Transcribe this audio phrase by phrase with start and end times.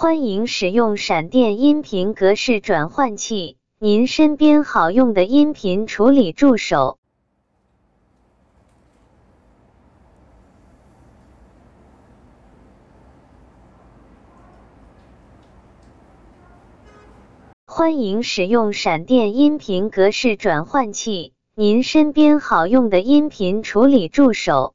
[0.00, 6.98] 欢迎使用闪电音频格式转换器您身边好用的音频处理助手。
[17.66, 24.66] 欢迎使用闪电音频格式转换器您身边好用的音频处理助手。